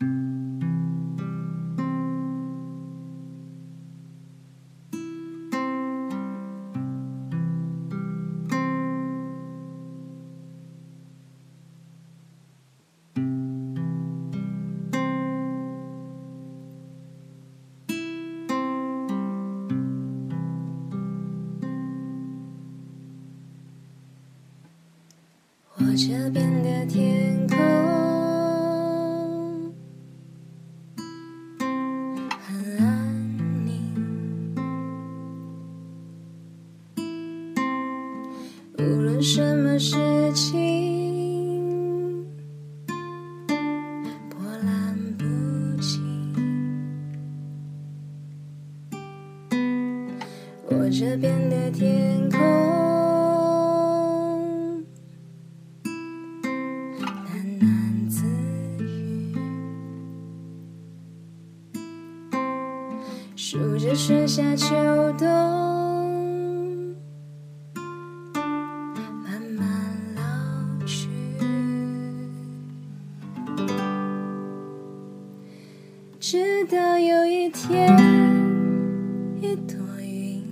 [0.00, 0.06] 我
[25.96, 27.93] 这边的天空
[38.78, 39.96] 无论什么事
[40.34, 40.52] 情
[44.28, 45.24] 波澜不
[45.80, 46.02] 惊。
[50.68, 52.40] 我这边的天空。
[55.84, 58.24] 喃喃自
[58.82, 59.36] 语，
[63.36, 64.74] 数着春夏秋
[65.16, 65.28] 冬，
[76.34, 77.96] 直到有一天，
[79.40, 80.42] 一朵云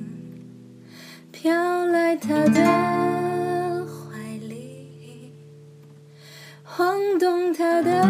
[1.32, 4.16] 飘来他的怀
[4.48, 5.32] 里。
[6.62, 8.00] 晃动他的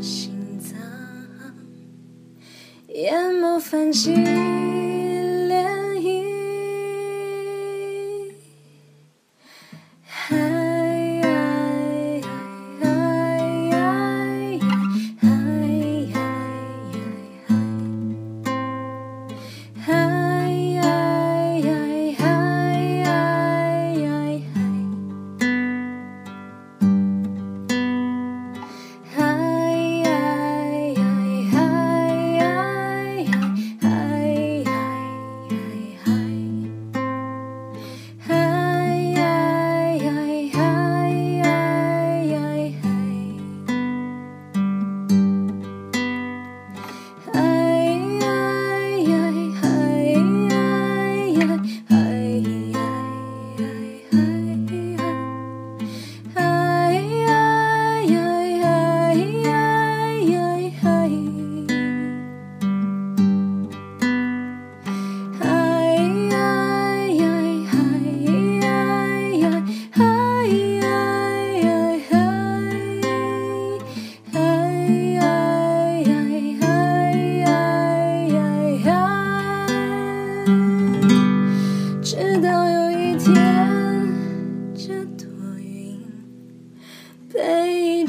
[0.00, 0.78] 心脏，
[2.86, 4.14] 眼眸泛起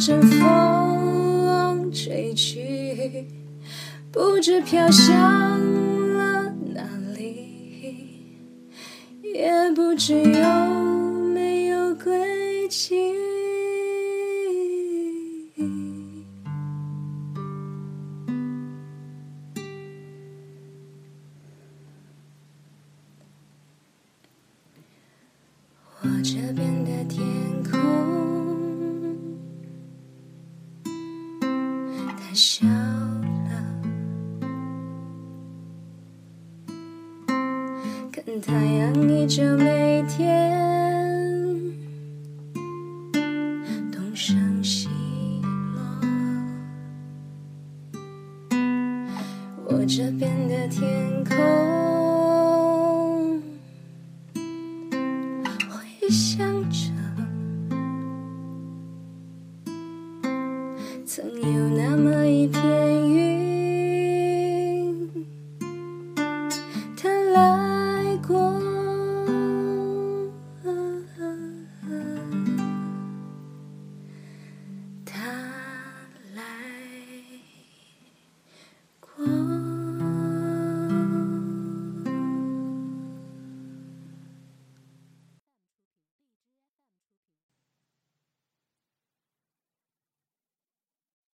[0.06, 3.26] 阵风吹去，
[4.12, 5.10] 不知飘向
[6.14, 6.84] 了哪
[7.16, 8.36] 里，
[9.22, 10.66] 也不知有
[11.34, 12.98] 没有归期。
[26.02, 27.24] 我这边的天
[27.72, 28.13] 空
[32.34, 33.52] 笑了，
[38.12, 40.52] 看太阳依旧每天
[43.92, 44.90] 东升西
[45.76, 45.80] 落。
[49.68, 51.38] 我这边的天空。
[55.70, 56.92] 回想着，
[61.06, 62.13] 曾有那么
[62.44, 62.83] 一片